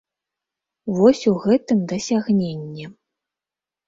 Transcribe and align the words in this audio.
Вось 0.99 1.19
у 1.31 1.33
гэтым 1.43 1.83
дасягненне. 1.91 2.85